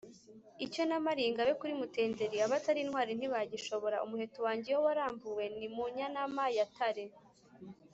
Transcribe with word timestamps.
Icyo 0.65 0.81
namaliye 0.89 1.27
ingabe, 1.29 1.51
kuri 1.59 1.73
Mutenderi, 1.81 2.35
abatali 2.45 2.79
intwali 2.83 3.11
ntibagishoboraUmuheto 3.15 4.39
wanjye 4.45 4.67
iyo 4.69 4.79
waramvuwe 4.85 5.45
ni 5.57 5.67
mu 5.75 5.83
Nyanama 5.95 6.43
ya 6.57 6.65
Tare, 6.75 7.05